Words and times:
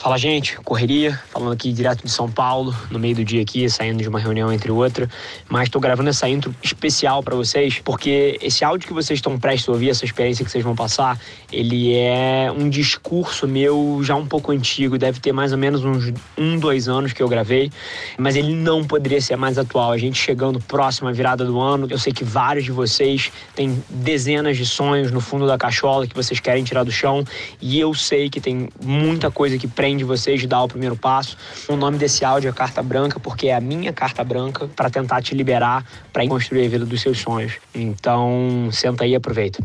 Fala, 0.00 0.16
gente, 0.16 0.56
correria, 0.64 1.20
falando 1.28 1.52
aqui 1.52 1.70
direto 1.74 2.02
de 2.02 2.10
São 2.10 2.26
Paulo, 2.26 2.74
no 2.90 2.98
meio 2.98 3.16
do 3.16 3.22
dia 3.22 3.42
aqui, 3.42 3.68
saindo 3.68 4.02
de 4.02 4.08
uma 4.08 4.18
reunião 4.18 4.50
entre 4.50 4.72
outra, 4.72 5.06
mas 5.46 5.64
estou 5.64 5.78
gravando 5.78 6.08
essa 6.08 6.26
intro 6.26 6.56
especial 6.62 7.22
para 7.22 7.36
vocês, 7.36 7.82
porque 7.84 8.38
esse 8.40 8.64
áudio 8.64 8.88
que 8.88 8.94
vocês 8.94 9.18
estão 9.18 9.38
prestes 9.38 9.68
a 9.68 9.72
ouvir, 9.72 9.90
essa 9.90 10.06
experiência 10.06 10.42
que 10.42 10.50
vocês 10.50 10.64
vão 10.64 10.74
passar, 10.74 11.20
ele 11.52 11.94
é 11.94 12.50
um 12.50 12.70
discurso 12.70 13.46
meu 13.46 14.00
já 14.02 14.16
um 14.16 14.24
pouco 14.24 14.52
antigo, 14.52 14.96
deve 14.96 15.20
ter 15.20 15.32
mais 15.32 15.52
ou 15.52 15.58
menos 15.58 15.84
uns 15.84 16.10
um, 16.34 16.58
dois 16.58 16.88
anos 16.88 17.12
que 17.12 17.22
eu 17.22 17.28
gravei, 17.28 17.70
mas 18.16 18.36
ele 18.36 18.54
não 18.54 18.82
poderia 18.82 19.20
ser 19.20 19.36
mais 19.36 19.58
atual. 19.58 19.92
A 19.92 19.98
gente 19.98 20.18
chegando 20.18 20.58
próximo 20.60 21.10
à 21.10 21.12
virada 21.12 21.44
do 21.44 21.60
ano, 21.60 21.86
eu 21.90 21.98
sei 21.98 22.10
que 22.10 22.24
vários 22.24 22.64
de 22.64 22.72
vocês 22.72 23.30
têm 23.54 23.84
dezenas 23.90 24.56
de 24.56 24.64
sonhos 24.64 25.10
no 25.10 25.20
fundo 25.20 25.46
da 25.46 25.58
cachola 25.58 26.06
que 26.06 26.14
vocês 26.14 26.40
querem 26.40 26.64
tirar 26.64 26.84
do 26.84 26.90
chão, 26.90 27.22
e 27.60 27.78
eu 27.78 27.92
sei 27.92 28.30
que 28.30 28.40
tem 28.40 28.70
muita 28.82 29.30
coisa 29.30 29.58
que 29.58 29.68
prende 29.68 29.89
de 29.96 30.04
vocês 30.04 30.40
de 30.40 30.46
dar 30.46 30.62
o 30.62 30.68
primeiro 30.68 30.96
passo. 30.96 31.36
O 31.68 31.76
nome 31.76 31.98
desse 31.98 32.24
áudio 32.24 32.48
é 32.48 32.52
Carta 32.52 32.82
Branca, 32.82 33.18
porque 33.20 33.48
é 33.48 33.54
a 33.54 33.60
minha 33.60 33.92
carta 33.92 34.22
branca 34.24 34.68
para 34.74 34.90
tentar 34.90 35.22
te 35.22 35.34
liberar 35.34 35.84
para 36.12 36.26
construir 36.26 36.66
a 36.66 36.68
vida 36.68 36.84
dos 36.84 37.00
seus 37.00 37.18
sonhos. 37.18 37.54
Então, 37.74 38.68
senta 38.72 39.04
aí 39.04 39.12
e 39.12 39.14
aproveita. 39.14 39.62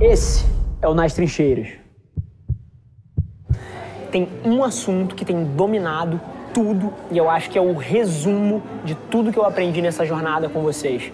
Esse 0.00 0.44
é 0.80 0.88
o 0.88 0.94
Nas 0.94 1.14
Trincheiras. 1.14 1.68
Tem 4.10 4.28
um 4.44 4.64
assunto 4.64 5.14
que 5.14 5.24
tem 5.24 5.44
dominado 5.44 6.20
tudo 6.54 6.92
e 7.10 7.18
eu 7.18 7.28
acho 7.28 7.50
que 7.50 7.58
é 7.58 7.60
o 7.60 7.76
resumo 7.76 8.62
de 8.84 8.94
tudo 8.94 9.30
que 9.32 9.38
eu 9.38 9.44
aprendi 9.44 9.82
nessa 9.82 10.04
jornada 10.06 10.48
com 10.48 10.62
vocês 10.62 11.12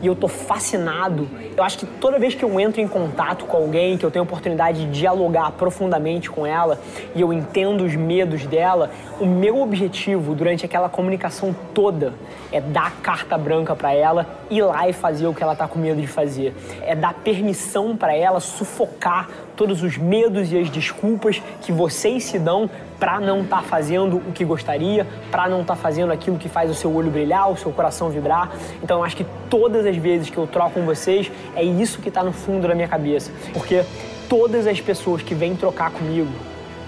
e 0.00 0.06
eu 0.06 0.14
tô 0.14 0.28
fascinado. 0.28 1.28
Eu 1.56 1.62
acho 1.64 1.78
que 1.78 1.86
toda 1.86 2.18
vez 2.18 2.34
que 2.34 2.44
eu 2.44 2.60
entro 2.60 2.80
em 2.80 2.88
contato 2.88 3.44
com 3.44 3.56
alguém, 3.56 3.96
que 3.96 4.04
eu 4.04 4.10
tenho 4.10 4.22
a 4.22 4.26
oportunidade 4.26 4.84
de 4.86 4.90
dialogar 4.90 5.52
profundamente 5.52 6.30
com 6.30 6.46
ela 6.46 6.78
e 7.14 7.20
eu 7.20 7.32
entendo 7.32 7.84
os 7.84 7.94
medos 7.94 8.46
dela, 8.46 8.90
o 9.18 9.26
meu 9.26 9.60
objetivo 9.60 10.34
durante 10.34 10.64
aquela 10.64 10.88
comunicação 10.88 11.54
toda 11.72 12.14
é 12.52 12.60
dar 12.60 12.92
carta 13.00 13.38
branca 13.38 13.74
para 13.74 13.92
ela, 13.94 14.26
ir 14.50 14.62
lá 14.62 14.88
e 14.88 14.92
fazer 14.92 15.26
o 15.26 15.34
que 15.34 15.42
ela 15.42 15.56
tá 15.56 15.66
com 15.66 15.78
medo 15.78 16.00
de 16.00 16.06
fazer. 16.06 16.54
É 16.82 16.94
dar 16.94 17.14
permissão 17.14 17.96
para 17.96 18.14
ela 18.14 18.40
sufocar 18.40 19.28
todos 19.56 19.82
os 19.82 19.96
medos 19.96 20.52
e 20.52 20.58
as 20.58 20.68
desculpas 20.68 21.42
que 21.62 21.72
vocês 21.72 22.24
se 22.24 22.38
dão 22.38 22.68
para 22.98 23.20
não 23.20 23.42
estar 23.42 23.56
tá 23.56 23.62
fazendo 23.62 24.16
o 24.18 24.32
que 24.32 24.44
gostaria, 24.44 25.06
para 25.30 25.48
não 25.48 25.62
estar 25.62 25.74
tá 25.74 25.80
fazendo 25.80 26.12
aquilo 26.12 26.36
que 26.36 26.48
faz 26.48 26.70
o 26.70 26.74
seu 26.74 26.94
olho 26.94 27.10
brilhar, 27.10 27.50
o 27.50 27.56
seu 27.56 27.72
coração 27.72 28.10
vibrar. 28.10 28.50
Então 28.82 28.98
eu 28.98 29.04
acho 29.04 29.16
que 29.16 29.26
todas 29.48 29.85
as 29.86 29.96
vezes 29.96 30.28
que 30.30 30.36
eu 30.36 30.46
troco 30.46 30.72
com 30.72 30.84
vocês, 30.84 31.30
é 31.54 31.62
isso 31.62 32.00
que 32.00 32.08
está 32.08 32.22
no 32.22 32.32
fundo 32.32 32.66
da 32.68 32.74
minha 32.74 32.88
cabeça. 32.88 33.30
Porque 33.52 33.84
todas 34.28 34.66
as 34.66 34.80
pessoas 34.80 35.22
que 35.22 35.34
vêm 35.34 35.54
trocar 35.54 35.90
comigo, 35.90 36.30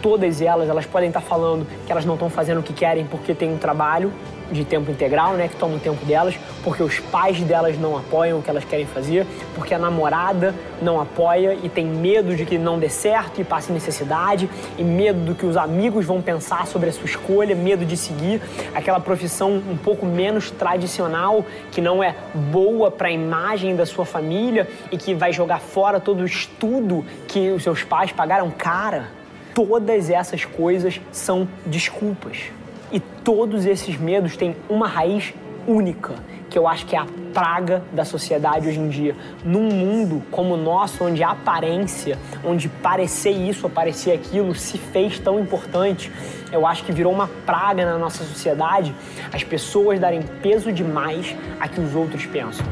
todas 0.03 0.41
elas, 0.41 0.69
elas 0.69 0.87
podem 0.87 1.09
estar 1.09 1.21
falando 1.21 1.67
que 1.87 1.93
elas 1.93 2.05
não 2.05 2.15
estão 2.15 2.31
fazendo 2.31 2.61
o 2.61 2.63
que 2.63 2.73
querem 2.73 3.05
porque 3.05 3.35
tem 3.35 3.53
um 3.53 3.59
trabalho, 3.59 4.13
de 4.51 4.65
tempo 4.65 4.91
integral, 4.91 5.35
né, 5.35 5.49
que 5.49 5.57
toma 5.57 5.77
o 5.77 5.79
tempo 5.79 6.05
delas, 6.05 6.39
porque 6.65 6.83
os 6.83 6.99
pais 6.99 7.41
delas 7.43 7.79
não 7.79 7.97
apoiam 7.97 8.39
o 8.39 8.43
que 8.43 8.51
elas 8.51 8.65
querem 8.65 8.87
fazer, 8.87 9.27
porque 9.55 9.75
a 9.75 9.79
namorada 9.79 10.55
não 10.81 11.01
apoia 11.01 11.57
e 11.63 11.69
tem 11.69 11.85
medo 11.85 12.35
de 12.35 12.45
que 12.45 12.59
não 12.59 12.79
dê 12.79 12.89
certo 12.89 13.41
e 13.41 13.45
passe 13.45 13.73
necessidade, 13.73 14.49
e 14.79 14.83
medo 14.83 15.21
do 15.21 15.35
que 15.35 15.45
os 15.45 15.57
amigos 15.57 16.05
vão 16.07 16.23
pensar 16.23 16.67
sobre 16.67 16.89
a 16.89 16.93
sua 16.93 17.05
escolha, 17.05 17.55
medo 17.55 17.85
de 17.85 17.97
seguir 17.97 18.41
aquela 18.75 19.01
profissão 19.01 19.63
um 19.71 19.77
pouco 19.77 20.07
menos 20.07 20.51
tradicional, 20.51 21.45
que 21.71 21.81
não 21.81 22.03
é 22.03 22.15
boa 22.51 22.91
para 22.91 23.09
a 23.09 23.13
imagem 23.13 23.77
da 23.77 23.85
sua 23.85 24.05
família 24.05 24.69
e 24.91 24.97
que 24.97 25.15
vai 25.15 25.33
jogar 25.33 25.61
fora 25.61 26.01
todo 26.01 26.21
o 26.21 26.25
estudo 26.25 27.05
que 27.27 27.51
os 27.51 27.63
seus 27.63 27.83
pais 27.85 28.13
pagaram 28.13 28.51
cara. 28.51 29.19
Todas 29.55 30.11
essas 30.11 30.45
coisas 30.45 31.01
são 31.11 31.49
desculpas. 31.67 32.45
E 32.91 33.01
todos 33.01 33.67
esses 33.67 33.97
medos 33.97 34.37
têm 34.37 34.57
uma 34.69 34.87
raiz 34.87 35.35
única, 35.67 36.15
que 36.49 36.59
eu 36.59 36.67
acho 36.67 36.87
que 36.87 36.97
é 36.97 36.99
a 36.99 37.07
praga 37.35 37.83
da 37.93 38.05
sociedade 38.05 38.67
hoje 38.67 38.79
em 38.79 38.89
dia. 38.89 39.15
Num 39.45 39.69
mundo 39.71 40.23
como 40.31 40.55
o 40.55 40.57
nosso, 40.57 41.05
onde 41.05 41.23
a 41.23 41.31
aparência, 41.31 42.19
onde 42.43 42.69
parecer 42.69 43.31
isso 43.31 43.69
parecer 43.69 44.13
aquilo 44.13 44.55
se 44.55 44.79
fez 44.79 45.19
tão 45.19 45.39
importante, 45.39 46.11
eu 46.51 46.67
acho 46.67 46.85
que 46.85 46.93
virou 46.93 47.13
uma 47.13 47.29
praga 47.45 47.85
na 47.85 47.99
nossa 47.99 48.25
sociedade 48.25 48.95
as 49.33 49.45
pessoas 49.45 50.01
darem 50.01 50.23
peso 50.43 50.73
demais 50.73 51.37
a 51.61 51.69
que 51.69 51.81
os 51.81 51.95
outros 51.95 52.25
pensam 52.25 52.65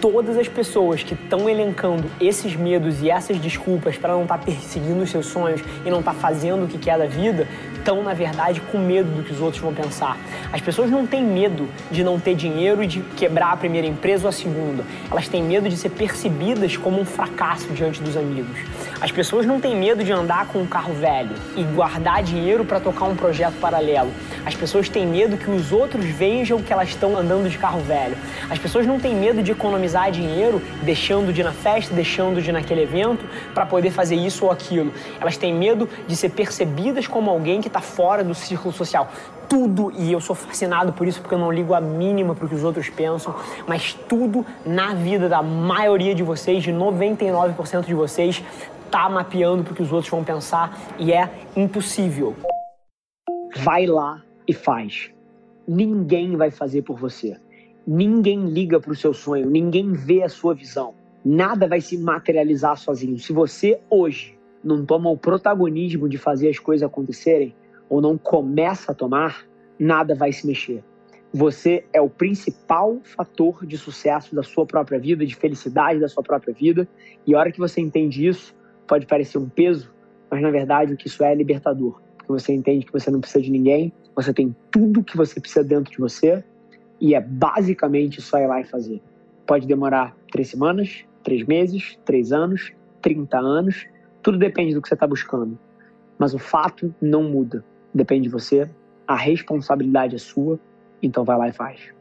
todas 0.00 0.38
as 0.38 0.48
pessoas 0.48 1.02
que 1.02 1.14
estão 1.14 1.48
elencando 1.48 2.10
esses 2.20 2.56
medos 2.56 3.02
e 3.02 3.10
essas 3.10 3.38
desculpas 3.38 3.98
para 3.98 4.14
não 4.14 4.22
estar 4.22 4.38
tá 4.38 4.44
perseguindo 4.44 5.02
os 5.02 5.10
seus 5.10 5.26
sonhos 5.26 5.60
e 5.84 5.90
não 5.90 5.98
estar 5.98 6.14
tá 6.14 6.18
fazendo 6.18 6.64
o 6.64 6.68
que 6.68 6.78
quer 6.78 6.98
da 6.98 7.06
vida, 7.06 7.46
estão, 7.76 8.02
na 8.02 8.14
verdade, 8.14 8.60
com 8.60 8.78
medo 8.78 9.10
do 9.10 9.22
que 9.22 9.32
os 9.32 9.40
outros 9.40 9.62
vão 9.62 9.74
pensar. 9.74 10.16
As 10.52 10.60
pessoas 10.60 10.90
não 10.90 11.06
têm 11.06 11.22
medo 11.22 11.68
de 11.90 12.02
não 12.02 12.18
ter 12.18 12.34
dinheiro 12.34 12.82
e 12.82 12.86
de 12.86 13.00
quebrar 13.16 13.52
a 13.52 13.56
primeira 13.56 13.86
empresa 13.86 14.24
ou 14.24 14.28
a 14.28 14.32
segunda. 14.32 14.84
Elas 15.10 15.28
têm 15.28 15.42
medo 15.42 15.68
de 15.68 15.76
ser 15.76 15.90
percebidas 15.90 16.76
como 16.76 17.00
um 17.00 17.04
fracasso 17.04 17.68
diante 17.68 18.02
dos 18.02 18.16
amigos. 18.16 18.58
As 19.00 19.12
pessoas 19.12 19.46
não 19.46 19.60
têm 19.60 19.76
medo 19.76 20.02
de 20.02 20.12
andar 20.12 20.46
com 20.48 20.60
um 20.60 20.66
carro 20.66 20.94
velho 20.94 21.34
e 21.56 21.62
guardar 21.62 22.22
dinheiro 22.22 22.64
para 22.64 22.80
tocar 22.80 23.04
um 23.06 23.16
projeto 23.16 23.54
paralelo. 23.60 24.10
As 24.44 24.54
pessoas 24.54 24.88
têm 24.88 25.06
medo 25.06 25.36
que 25.36 25.50
os 25.50 25.72
outros 25.72 26.04
vejam 26.06 26.62
que 26.62 26.72
elas 26.72 26.88
estão 26.88 27.16
andando 27.16 27.48
de 27.48 27.58
carro 27.58 27.80
velho. 27.80 28.16
As 28.48 28.58
pessoas 28.58 28.86
não 28.86 28.98
têm 28.98 29.14
medo 29.14 29.42
de 29.42 29.52
economizar 29.52 30.10
dinheiro, 30.10 30.62
deixando 30.82 31.32
de 31.32 31.40
ir 31.40 31.44
na 31.44 31.52
festa, 31.52 31.94
deixando 31.94 32.40
de 32.40 32.50
ir 32.50 32.52
naquele 32.52 32.82
evento 32.82 33.24
para 33.54 33.66
poder 33.66 33.90
fazer 33.90 34.16
isso 34.16 34.44
ou 34.44 34.50
aquilo. 34.50 34.92
Elas 35.20 35.36
têm 35.36 35.54
medo 35.54 35.88
de 36.06 36.16
ser 36.16 36.30
percebidas 36.30 37.06
como 37.06 37.30
alguém 37.30 37.60
que 37.60 37.68
está 37.68 37.80
fora 37.80 38.24
do 38.24 38.34
círculo 38.34 38.72
social 38.72 39.10
tudo, 39.50 39.90
e 39.98 40.12
eu 40.12 40.20
sou 40.20 40.36
fascinado 40.36 40.92
por 40.92 41.08
isso 41.08 41.20
porque 41.20 41.34
eu 41.34 41.38
não 41.38 41.50
ligo 41.50 41.74
a 41.74 41.80
mínima 41.80 42.36
para 42.36 42.46
o 42.46 42.48
que 42.48 42.54
os 42.54 42.62
outros 42.62 42.88
pensam, 42.88 43.34
mas 43.66 43.92
tudo 44.08 44.46
na 44.64 44.94
vida 44.94 45.28
da 45.28 45.42
maioria 45.42 46.14
de 46.14 46.22
vocês, 46.22 46.62
de 46.62 46.72
99% 46.72 47.84
de 47.84 47.92
vocês, 47.92 48.44
tá 48.92 49.08
mapeando 49.08 49.64
para 49.64 49.72
o 49.72 49.74
que 49.74 49.82
os 49.82 49.92
outros 49.92 50.08
vão 50.08 50.22
pensar 50.22 50.78
e 51.00 51.12
é 51.12 51.28
impossível. 51.56 52.36
Vai 53.56 53.86
lá 53.86 54.22
e 54.46 54.52
faz. 54.52 55.10
Ninguém 55.66 56.36
vai 56.36 56.50
fazer 56.50 56.82
por 56.82 56.98
você. 56.98 57.36
Ninguém 57.86 58.46
liga 58.46 58.80
para 58.80 58.92
o 58.92 58.96
seu 58.96 59.12
sonho, 59.12 59.48
ninguém 59.48 59.92
vê 59.92 60.22
a 60.22 60.28
sua 60.28 60.54
visão. 60.54 60.94
Nada 61.24 61.68
vai 61.68 61.80
se 61.80 61.98
materializar 61.98 62.76
sozinho. 62.76 63.18
Se 63.18 63.32
você 63.32 63.80
hoje 63.88 64.38
não 64.62 64.84
toma 64.84 65.10
o 65.10 65.16
protagonismo 65.16 66.08
de 66.08 66.18
fazer 66.18 66.48
as 66.48 66.58
coisas 66.58 66.86
acontecerem, 66.86 67.54
ou 67.88 68.00
não 68.00 68.16
começa 68.16 68.92
a 68.92 68.94
tomar, 68.94 69.44
nada 69.78 70.14
vai 70.14 70.32
se 70.32 70.46
mexer. 70.46 70.84
Você 71.32 71.84
é 71.92 72.00
o 72.00 72.08
principal 72.08 72.98
fator 73.02 73.66
de 73.66 73.76
sucesso 73.76 74.34
da 74.34 74.42
sua 74.42 74.66
própria 74.66 74.98
vida, 74.98 75.26
de 75.26 75.34
felicidade 75.34 76.00
da 76.00 76.08
sua 76.08 76.22
própria 76.22 76.54
vida. 76.54 76.88
E 77.26 77.34
a 77.34 77.38
hora 77.38 77.52
que 77.52 77.58
você 77.58 77.80
entende 77.80 78.26
isso, 78.26 78.54
pode 78.86 79.06
parecer 79.06 79.38
um 79.38 79.48
peso, 79.48 79.92
mas 80.30 80.40
na 80.42 80.50
verdade 80.50 80.94
o 80.94 80.96
que 80.96 81.06
isso 81.06 81.22
é 81.22 81.32
é 81.32 81.34
libertador. 81.34 82.00
Porque 82.16 82.32
você 82.32 82.52
entende 82.52 82.86
que 82.86 82.92
você 82.92 83.10
não 83.10 83.20
precisa 83.20 83.42
de 83.42 83.50
ninguém, 83.50 83.92
você 84.14 84.32
tem 84.32 84.54
tudo 84.70 85.04
que 85.04 85.16
você 85.16 85.40
precisa 85.40 85.64
dentro 85.64 85.90
de 85.92 85.98
você 85.98 86.44
e 87.00 87.14
é 87.14 87.20
basicamente 87.20 88.20
só 88.20 88.38
ir 88.38 88.46
lá 88.46 88.60
e 88.60 88.64
fazer. 88.64 89.02
Pode 89.46 89.66
demorar 89.66 90.16
três 90.30 90.48
semanas, 90.48 91.04
três 91.22 91.46
meses, 91.46 91.98
três 92.04 92.32
anos, 92.32 92.72
30 93.00 93.38
anos, 93.38 93.86
tudo 94.22 94.38
depende 94.38 94.74
do 94.74 94.82
que 94.82 94.88
você 94.88 94.94
está 94.94 95.06
buscando. 95.06 95.58
Mas 96.18 96.34
o 96.34 96.38
fato 96.38 96.94
não 97.00 97.22
muda 97.22 97.64
depende 97.94 98.24
de 98.24 98.28
você, 98.28 98.68
a 99.06 99.16
responsabilidade 99.16 100.14
é 100.14 100.18
sua, 100.18 100.58
então 101.02 101.24
vai 101.24 101.36
lá 101.36 101.48
e 101.48 101.52
faz. 101.52 101.92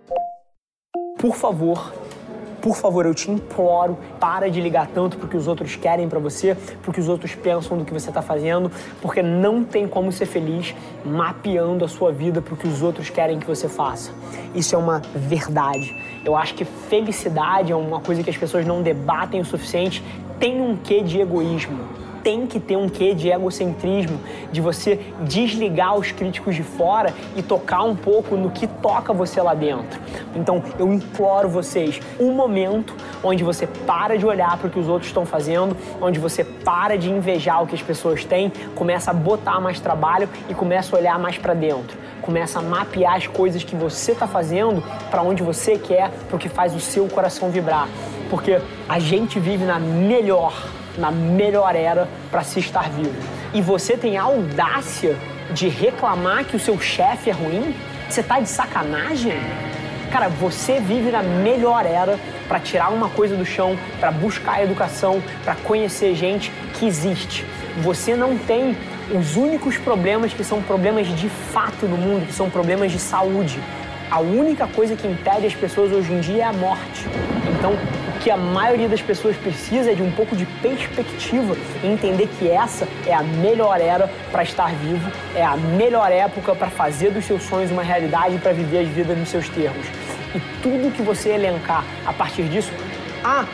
Por 1.18 1.36
favor, 1.36 1.92
por 2.62 2.76
favor, 2.76 3.06
eu 3.06 3.14
te 3.14 3.32
imploro, 3.32 3.98
para 4.20 4.50
de 4.50 4.60
ligar 4.62 4.88
tanto 4.88 5.18
porque 5.18 5.36
os 5.36 5.48
outros 5.48 5.76
querem 5.76 6.08
para 6.08 6.20
você, 6.20 6.56
porque 6.84 7.00
os 7.00 7.08
outros 7.08 7.36
pensam 7.36 7.78
do 7.78 7.86
que 7.86 7.94
você 7.94 8.10
está 8.10 8.22
fazendo, 8.22 8.72
porque 9.02 9.22
não 9.22 9.64
tem 9.64 9.88
como 9.88 10.12
ser 10.12 10.26
feliz 10.26 10.76
mapeando 11.06 11.86
a 11.86 11.88
sua 11.88 12.12
vida 12.12 12.42
para 12.42 12.54
o 12.54 12.58
que 12.58 12.68
os 12.68 12.82
outros 12.82 13.10
querem 13.10 13.40
que 13.40 13.48
você 13.48 13.68
faça. 13.68 14.12
Isso 14.54 14.76
é 14.76 14.78
uma 14.78 15.02
verdade. 15.16 15.96
Eu 16.26 16.36
acho 16.36 16.54
que 16.54 16.66
felicidade 16.66 17.72
é 17.72 17.76
uma 17.76 18.00
coisa 18.00 18.24
que 18.24 18.30
as 18.30 18.38
pessoas 18.38 18.66
não 18.66 18.82
debatem 18.82 19.40
o 19.40 19.46
suficiente, 19.46 20.04
tem 20.40 20.62
um 20.62 20.76
quê 20.76 21.02
de 21.02 21.20
egoísmo 21.20 22.09
tem 22.24 22.48
que 22.48 22.60
ter 22.60 22.76
um 22.76 22.88
quê 22.88 23.14
de 23.14 23.30
egocentrismo, 23.30 24.20
de 24.52 24.62
você 24.62 25.00
desligar 25.22 25.98
os 25.98 26.12
críticos 26.12 26.56
de 26.56 26.64
fora 26.64 27.14
e 27.36 27.42
tocar 27.42 27.84
um 27.84 27.96
pouco 27.96 28.36
no 28.36 28.52
que 28.52 28.68
toca 28.68 29.14
você 29.14 29.42
lá 29.42 29.54
dentro. 29.54 30.00
Então 30.36 30.64
eu 30.78 30.92
imploro 30.94 31.50
vocês, 31.50 32.00
um 32.20 32.32
momento 32.32 32.96
onde 33.24 33.44
você 33.44 33.68
para 33.68 34.18
de 34.18 34.26
olhar 34.26 34.58
para 34.58 34.68
o 34.68 34.70
que 34.70 34.80
os 34.80 34.88
outros 34.88 35.10
estão 35.10 35.26
fazendo, 35.26 35.76
onde 36.02 36.20
você 36.20 36.44
para 36.44 36.98
de 36.98 37.10
invejar 37.10 37.64
o 37.64 37.68
que 37.68 37.76
as 37.76 37.82
pessoas 37.82 38.24
têm, 38.24 38.52
começa 38.76 39.12
a 39.12 39.14
botar 39.14 39.60
mais 39.60 39.80
trabalho 39.80 40.30
e 40.50 40.54
começa 40.54 40.96
a 40.96 41.00
olhar 41.00 41.20
mais 41.20 41.38
para 41.38 41.54
dentro. 41.54 41.98
Começa 42.22 42.60
a 42.60 42.62
mapear 42.62 43.16
as 43.16 43.28
coisas 43.28 43.64
que 43.64 43.76
você 43.76 44.12
está 44.12 44.28
fazendo 44.28 44.84
para 45.10 45.22
onde 45.22 45.42
você 45.42 45.78
quer, 45.78 46.12
para 46.28 46.36
o 46.36 46.40
que 46.40 46.50
faz 46.50 46.76
o 46.76 46.80
seu 46.80 47.08
coração 47.08 47.50
vibrar. 47.50 47.88
Porque 48.30 48.60
a 48.88 49.00
gente 49.00 49.40
vive 49.40 49.66
na 49.66 49.80
melhor 49.80 50.54
na 51.00 51.12
melhor 51.12 51.76
era 51.76 52.08
para 52.30 52.44
se 52.44 52.60
estar 52.60 52.90
vivo. 52.90 53.16
E 53.54 53.62
você 53.62 53.98
tem 53.98 54.18
a 54.18 54.24
audácia 54.24 55.18
de 55.52 55.68
reclamar 55.68 56.46
que 56.46 56.56
o 56.56 56.60
seu 56.60 56.80
chefe 56.80 57.30
é 57.30 57.34
ruim? 57.34 57.74
Você 58.08 58.22
tá 58.22 58.40
de 58.40 58.50
sacanagem? 58.50 59.34
Cara, 60.12 60.28
você 60.28 60.80
vive 60.80 61.12
na 61.12 61.22
melhor 61.22 61.86
era 61.86 62.20
para 62.48 62.60
tirar 62.60 62.90
uma 62.92 63.10
coisa 63.10 63.36
do 63.36 63.46
chão, 63.46 63.78
para 64.00 64.12
buscar 64.12 64.64
educação, 64.64 65.22
para 65.44 65.56
conhecer 65.56 66.16
gente 66.16 66.52
que 66.74 66.86
existe. 66.86 67.46
Você 67.78 68.16
não 68.16 68.38
tem 68.38 68.76
os 69.14 69.36
únicos 69.36 69.78
problemas 69.78 70.34
que 70.34 70.44
são 70.44 70.62
problemas 70.62 71.08
de 71.08 71.30
fato 71.30 71.86
no 71.86 71.98
mundo, 71.98 72.26
que 72.26 72.34
são 72.34 72.50
problemas 72.50 72.92
de 72.92 73.00
saúde. 73.00 73.60
A 74.10 74.20
única 74.20 74.68
coisa 74.68 74.96
que 74.96 75.08
impede 75.08 75.46
as 75.46 75.54
pessoas 75.54 75.92
hoje 75.92 76.12
em 76.12 76.20
dia 76.20 76.44
é 76.44 76.46
a 76.48 76.54
morte. 76.54 77.06
Então, 77.58 77.78
que 78.22 78.30
a 78.30 78.38
maioria 78.38 78.88
das 78.88 79.02
pessoas 79.02 79.36
precisa 79.38 79.92
é 79.92 79.94
de 79.94 80.02
um 80.02 80.12
pouco 80.12 80.36
de 80.36 80.46
perspectiva 80.46 81.56
e 81.84 81.88
entender 81.88 82.28
que 82.38 82.50
essa 82.50 82.88
é 83.06 83.14
a 83.14 83.24
melhor 83.24 83.80
era 83.80 84.10
para 84.32 84.44
estar 84.44 84.72
vivo, 84.74 85.10
é 85.36 85.44
a 85.44 85.56
melhor 85.56 86.12
época 86.12 86.54
para 86.56 86.70
fazer 86.70 87.12
dos 87.12 87.26
seus 87.26 87.44
sonhos 87.44 87.72
uma 87.72 87.84
realidade 87.84 88.36
e 88.36 88.40
para 88.40 88.54
viver 88.54 88.80
as 88.80 88.88
vidas 88.90 89.18
nos 89.18 89.30
seus 89.30 89.48
termos. 89.50 89.86
E 90.36 90.40
tudo 90.62 90.92
que 90.92 91.02
você 91.02 91.30
elencar 91.30 91.84
a 92.06 92.14
partir 92.14 92.44
disso, 92.44 92.72
ah, 93.24 93.46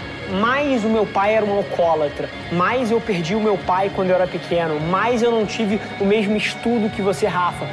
mais 0.41 0.83
o 0.83 0.89
meu 0.89 1.05
pai 1.05 1.35
era 1.35 1.45
um 1.45 1.57
alcoólatra, 1.57 2.29
mais 2.51 2.91
eu 2.91 2.99
perdi 2.99 3.35
o 3.35 3.39
meu 3.39 3.57
pai 3.57 3.91
quando 3.95 4.09
eu 4.09 4.15
era 4.15 4.27
pequeno, 4.27 4.79
mais 4.79 5.21
eu 5.21 5.31
não 5.31 5.45
tive 5.45 5.79
o 5.99 6.05
mesmo 6.05 6.35
estudo 6.35 6.89
que 6.89 7.01
você, 7.01 7.27
Rafa 7.27 7.65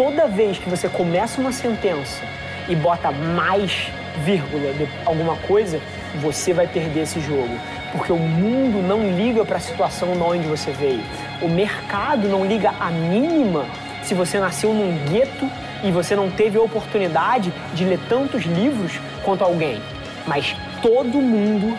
toda 0.00 0.26
vez 0.26 0.56
que 0.56 0.70
você 0.70 0.88
começa 0.88 1.38
uma 1.38 1.52
sentença 1.52 2.22
e 2.66 2.74
bota 2.74 3.10
mais 3.10 3.92
vírgula 4.18 4.72
de 4.72 4.88
alguma 5.04 5.36
coisa, 5.36 5.80
você 6.20 6.52
vai 6.52 6.66
perder 6.66 7.02
esse 7.02 7.20
jogo. 7.20 7.56
Porque 7.92 8.12
o 8.12 8.18
mundo 8.18 8.86
não 8.86 9.10
liga 9.10 9.44
para 9.44 9.56
a 9.56 9.60
situação 9.60 10.12
de 10.12 10.22
onde 10.22 10.46
você 10.46 10.70
veio. 10.70 11.02
O 11.42 11.48
mercado 11.48 12.28
não 12.28 12.44
liga 12.44 12.72
a 12.78 12.90
mínima 12.90 13.66
se 14.02 14.14
você 14.14 14.38
nasceu 14.38 14.72
num 14.72 14.96
gueto 15.06 15.48
e 15.82 15.90
você 15.90 16.14
não 16.14 16.30
teve 16.30 16.58
a 16.58 16.62
oportunidade 16.62 17.52
de 17.74 17.84
ler 17.84 17.98
tantos 18.08 18.44
livros 18.44 18.92
quanto 19.24 19.42
alguém. 19.42 19.80
Mas 20.26 20.54
todo 20.82 21.20
mundo 21.20 21.76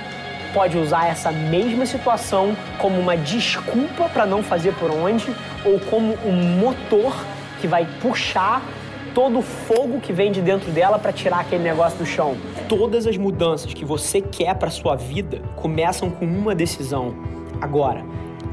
pode 0.54 0.78
usar 0.78 1.08
essa 1.08 1.32
mesma 1.32 1.86
situação 1.86 2.56
como 2.78 3.00
uma 3.00 3.16
desculpa 3.16 4.10
para 4.10 4.26
não 4.26 4.44
fazer 4.44 4.74
por 4.74 4.92
onde 4.92 5.34
ou 5.64 5.80
como 5.80 6.18
um 6.26 6.60
motor 6.60 7.16
que 7.62 7.68
vai 7.68 7.88
puxar 8.02 8.62
todo 9.14 9.40
o 9.40 9.42
fogo 9.42 10.00
que 10.00 10.14
vem 10.14 10.32
de 10.32 10.42
dentro 10.42 10.72
dela 10.72 10.98
para 10.98 11.12
tirar 11.12 11.40
aquele 11.40 11.64
negócio 11.64 11.98
do 11.98 12.06
chão. 12.06 12.36
Todas 12.68 13.06
as 13.06 13.18
mudanças 13.18 13.74
que 13.74 13.84
você 13.84 14.22
quer 14.22 14.56
para 14.56 14.70
sua 14.70 14.96
vida 14.96 15.42
começam 15.56 16.10
com 16.10 16.26
uma 16.26 16.56
decisão. 16.56 17.14
Agora, 17.60 18.04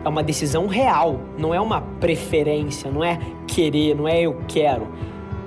é 0.05 0.08
uma 0.08 0.22
decisão 0.22 0.66
real, 0.66 1.20
não 1.37 1.55
é 1.55 1.60
uma 1.60 1.81
preferência, 1.81 2.90
não 2.90 3.02
é 3.02 3.19
querer, 3.46 3.94
não 3.94 4.06
é 4.06 4.20
eu 4.20 4.40
quero. 4.46 4.88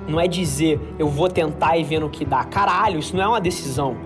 Não 0.06 0.18
é 0.18 0.26
dizer 0.26 0.80
eu 0.98 1.08
vou 1.08 1.28
tentar 1.28 1.76
e 1.76 1.84
ver 1.84 2.00
no 2.00 2.10
que 2.10 2.24
dá. 2.24 2.44
Caralho, 2.44 2.98
isso 2.98 3.16
não 3.16 3.22
é 3.22 3.28
uma 3.28 3.40
decisão. 3.40 3.96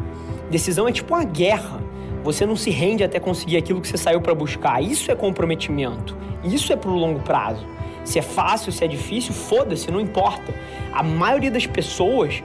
Decisão 0.50 0.86
é 0.88 0.92
tipo 0.92 1.14
uma 1.14 1.24
guerra. 1.24 1.80
Você 2.22 2.44
não 2.44 2.56
se 2.56 2.70
rende 2.70 3.04
até 3.04 3.20
conseguir 3.20 3.56
aquilo 3.56 3.80
que 3.80 3.88
você 3.88 3.96
saiu 3.96 4.20
para 4.20 4.34
buscar. 4.34 4.82
Isso 4.82 5.10
é 5.10 5.14
comprometimento. 5.14 6.16
Isso 6.44 6.72
é 6.72 6.76
pro 6.76 6.90
longo 6.90 7.20
prazo. 7.20 7.75
Se 8.06 8.20
é 8.20 8.22
fácil, 8.22 8.70
se 8.70 8.84
é 8.84 8.86
difícil, 8.86 9.34
foda-se, 9.34 9.90
não 9.90 10.00
importa. 10.00 10.54
A 10.92 11.02
maioria 11.02 11.50
das 11.50 11.66
pessoas 11.66 12.40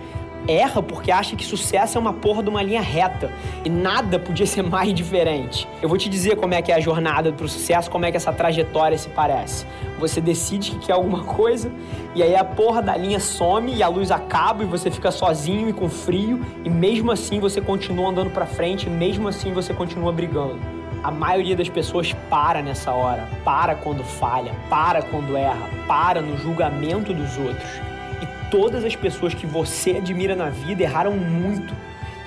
erra 0.47 0.81
porque 0.81 1.11
acha 1.11 1.35
que 1.35 1.45
sucesso 1.45 1.99
é 1.99 2.01
uma 2.01 2.13
porra 2.13 2.41
de 2.41 2.49
uma 2.49 2.63
linha 2.63 2.81
reta 2.81 3.31
e 3.63 3.69
nada 3.69 4.17
podia 4.17 4.47
ser 4.47 4.63
mais 4.63 4.91
diferente. 4.91 5.67
Eu 5.83 5.87
vou 5.87 5.99
te 5.99 6.09
dizer 6.09 6.35
como 6.35 6.55
é 6.55 6.63
que 6.63 6.71
é 6.71 6.75
a 6.75 6.79
jornada 6.79 7.31
pro 7.31 7.47
sucesso, 7.47 7.91
como 7.91 8.05
é 8.05 8.11
que 8.11 8.17
essa 8.17 8.33
trajetória 8.33 8.97
se 8.97 9.09
parece. 9.09 9.67
Você 9.99 10.19
decide 10.19 10.71
que 10.71 10.87
quer 10.87 10.93
alguma 10.93 11.23
coisa 11.23 11.71
e 12.15 12.23
aí 12.23 12.35
a 12.35 12.43
porra 12.43 12.81
da 12.81 12.97
linha 12.97 13.19
some 13.19 13.71
e 13.71 13.83
a 13.83 13.87
luz 13.87 14.09
acaba 14.09 14.63
e 14.63 14.65
você 14.65 14.89
fica 14.89 15.11
sozinho 15.11 15.69
e 15.69 15.73
com 15.73 15.87
frio 15.87 16.43
e 16.65 16.71
mesmo 16.71 17.11
assim 17.11 17.39
você 17.39 17.61
continua 17.61 18.09
andando 18.09 18.31
para 18.31 18.47
frente, 18.47 18.87
e 18.87 18.89
mesmo 18.89 19.27
assim 19.27 19.53
você 19.53 19.75
continua 19.75 20.11
brigando. 20.11 20.80
A 21.03 21.09
maioria 21.09 21.55
das 21.55 21.67
pessoas 21.67 22.13
para 22.29 22.61
nessa 22.61 22.91
hora, 22.91 23.27
para 23.43 23.73
quando 23.73 24.03
falha, 24.03 24.53
para 24.69 25.01
quando 25.01 25.35
erra, 25.35 25.67
para 25.87 26.21
no 26.21 26.37
julgamento 26.37 27.11
dos 27.11 27.37
outros. 27.39 27.69
E 28.21 28.49
todas 28.51 28.85
as 28.85 28.95
pessoas 28.95 29.33
que 29.33 29.47
você 29.47 29.97
admira 29.97 30.35
na 30.35 30.49
vida 30.49 30.83
erraram 30.83 31.13
muito. 31.13 31.73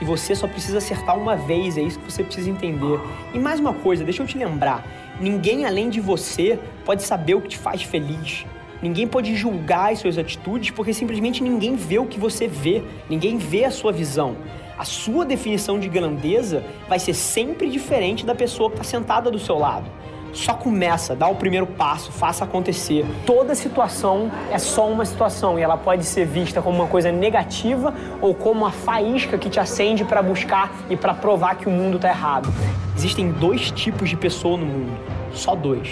E 0.00 0.04
você 0.04 0.34
só 0.34 0.48
precisa 0.48 0.78
acertar 0.78 1.16
uma 1.16 1.36
vez, 1.36 1.78
é 1.78 1.82
isso 1.82 2.00
que 2.00 2.10
você 2.10 2.24
precisa 2.24 2.50
entender. 2.50 2.98
E 3.32 3.38
mais 3.38 3.60
uma 3.60 3.72
coisa, 3.72 4.02
deixa 4.02 4.24
eu 4.24 4.26
te 4.26 4.36
lembrar: 4.36 4.84
ninguém 5.20 5.64
além 5.64 5.88
de 5.88 6.00
você 6.00 6.58
pode 6.84 7.04
saber 7.04 7.36
o 7.36 7.40
que 7.40 7.50
te 7.50 7.58
faz 7.58 7.84
feliz. 7.84 8.44
Ninguém 8.82 9.06
pode 9.06 9.36
julgar 9.36 9.92
as 9.92 10.00
suas 10.00 10.18
atitudes 10.18 10.70
porque 10.70 10.92
simplesmente 10.92 11.42
ninguém 11.44 11.76
vê 11.76 12.00
o 12.00 12.06
que 12.06 12.18
você 12.18 12.48
vê, 12.48 12.82
ninguém 13.08 13.38
vê 13.38 13.64
a 13.64 13.70
sua 13.70 13.92
visão 13.92 14.36
a 14.78 14.84
sua 14.84 15.24
definição 15.24 15.78
de 15.78 15.88
grandeza 15.88 16.64
vai 16.88 16.98
ser 16.98 17.14
sempre 17.14 17.70
diferente 17.70 18.26
da 18.26 18.34
pessoa 18.34 18.70
que 18.70 18.76
está 18.76 18.84
sentada 18.84 19.30
do 19.30 19.38
seu 19.38 19.58
lado. 19.58 19.90
Só 20.32 20.52
começa, 20.52 21.14
dá 21.14 21.28
o 21.28 21.36
primeiro 21.36 21.64
passo, 21.64 22.10
faça 22.10 22.44
acontecer. 22.44 23.06
Toda 23.24 23.54
situação 23.54 24.32
é 24.50 24.58
só 24.58 24.88
uma 24.88 25.04
situação 25.04 25.58
e 25.58 25.62
ela 25.62 25.76
pode 25.76 26.04
ser 26.04 26.26
vista 26.26 26.60
como 26.60 26.76
uma 26.76 26.88
coisa 26.88 27.12
negativa 27.12 27.94
ou 28.20 28.34
como 28.34 28.62
uma 28.62 28.72
faísca 28.72 29.38
que 29.38 29.48
te 29.48 29.60
acende 29.60 30.04
para 30.04 30.20
buscar 30.20 30.72
e 30.90 30.96
para 30.96 31.14
provar 31.14 31.54
que 31.54 31.68
o 31.68 31.70
mundo 31.70 31.96
está 31.96 32.08
errado. 32.08 32.52
Existem 32.96 33.30
dois 33.30 33.70
tipos 33.70 34.10
de 34.10 34.16
pessoa 34.16 34.56
no 34.56 34.66
mundo, 34.66 34.92
só 35.32 35.54
dois: 35.54 35.88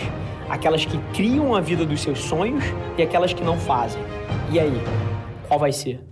aquelas 0.50 0.84
que 0.84 0.99
criam 1.14 1.55
a 1.55 1.61
vida 1.61 1.87
dos 1.87 2.00
seus 2.00 2.19
sonhos 2.19 2.64
e 2.99 3.02
aquelas 3.02 3.32
que 3.32 3.44
não 3.44 3.56
fazem. 3.56 4.02
E 4.50 4.58
aí, 4.58 4.82
qual 5.46 5.61
vai 5.61 5.70
ser? 5.70 6.11